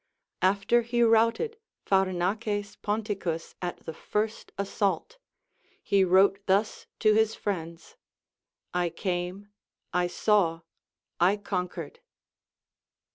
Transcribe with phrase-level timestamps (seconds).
[0.41, 5.19] After he routed Pharnaces Ponticus at the first assault,
[5.83, 7.97] he wrote thus to his friends,
[8.73, 9.49] I came,
[9.93, 10.61] I saw,
[11.19, 11.99] I conquered.